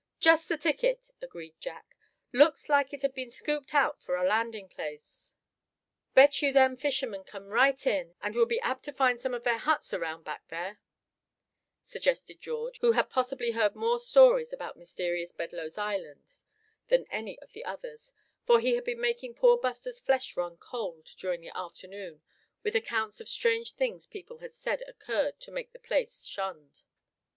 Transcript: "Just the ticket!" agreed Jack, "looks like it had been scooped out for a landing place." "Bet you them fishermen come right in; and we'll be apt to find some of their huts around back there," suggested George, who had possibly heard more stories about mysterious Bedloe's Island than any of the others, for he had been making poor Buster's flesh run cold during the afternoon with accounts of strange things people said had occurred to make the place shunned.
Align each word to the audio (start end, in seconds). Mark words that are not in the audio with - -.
"Just 0.19 0.49
the 0.49 0.57
ticket!" 0.57 1.11
agreed 1.21 1.53
Jack, 1.59 1.95
"looks 2.33 2.69
like 2.69 2.91
it 2.91 3.03
had 3.03 3.13
been 3.13 3.29
scooped 3.29 3.75
out 3.75 4.01
for 4.01 4.15
a 4.15 4.25
landing 4.27 4.67
place." 4.67 5.31
"Bet 6.15 6.41
you 6.41 6.51
them 6.51 6.75
fishermen 6.75 7.23
come 7.23 7.49
right 7.49 7.85
in; 7.85 8.15
and 8.19 8.33
we'll 8.33 8.47
be 8.47 8.59
apt 8.61 8.83
to 8.85 8.91
find 8.93 9.21
some 9.21 9.35
of 9.35 9.43
their 9.43 9.59
huts 9.59 9.93
around 9.93 10.23
back 10.23 10.47
there," 10.47 10.79
suggested 11.83 12.41
George, 12.41 12.79
who 12.79 12.93
had 12.93 13.11
possibly 13.11 13.51
heard 13.51 13.75
more 13.75 13.99
stories 13.99 14.51
about 14.51 14.75
mysterious 14.75 15.31
Bedloe's 15.31 15.77
Island 15.77 16.27
than 16.87 17.05
any 17.11 17.37
of 17.37 17.53
the 17.53 17.63
others, 17.63 18.11
for 18.43 18.59
he 18.59 18.73
had 18.73 18.83
been 18.83 18.99
making 19.01 19.35
poor 19.35 19.55
Buster's 19.55 19.99
flesh 19.99 20.35
run 20.35 20.57
cold 20.57 21.09
during 21.15 21.41
the 21.41 21.55
afternoon 21.55 22.23
with 22.63 22.73
accounts 22.75 23.19
of 23.21 23.29
strange 23.29 23.73
things 23.73 24.07
people 24.07 24.39
said 24.51 24.79
had 24.79 24.89
occurred 24.89 25.39
to 25.41 25.51
make 25.51 25.73
the 25.73 25.77
place 25.77 26.25
shunned. 26.25 26.81